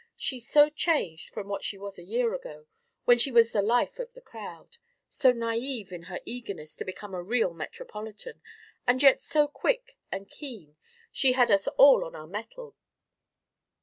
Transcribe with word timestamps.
She's 0.15 0.49
so 0.49 0.69
changed 0.71 1.29
from 1.29 1.47
what 1.47 1.63
she 1.63 1.77
was 1.77 1.99
a 1.99 2.03
year 2.03 2.33
ago, 2.33 2.65
when 3.05 3.19
she 3.19 3.31
was 3.31 3.51
the 3.51 3.61
life 3.61 3.99
of 3.99 4.11
the 4.13 4.19
crowd 4.21 4.77
so 5.07 5.31
naïve 5.31 5.91
in 5.91 6.03
her 6.09 6.19
eagerness 6.25 6.75
to 6.77 6.83
become 6.83 7.13
a 7.13 7.21
real 7.21 7.53
metropolitan, 7.53 8.41
and 8.87 9.03
yet 9.03 9.19
so 9.19 9.47
quick 9.47 9.95
and 10.11 10.27
keen 10.27 10.75
she 11.11 11.33
had 11.33 11.51
us 11.51 11.67
all 11.67 12.03
on 12.03 12.15
our 12.15 12.25
mettle. 12.25 12.75